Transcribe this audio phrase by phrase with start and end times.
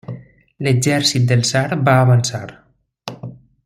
[0.67, 2.45] L'exèrcit del tsar va avançar.